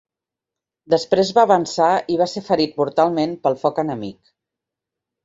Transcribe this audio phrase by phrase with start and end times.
[0.93, 4.33] Després va avançar i va ser ferit mortalment pel foc enemic.